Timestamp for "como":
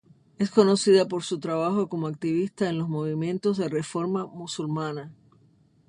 1.87-2.07